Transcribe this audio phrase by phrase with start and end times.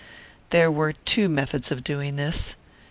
[0.49, 2.55] There were two methods of doing this.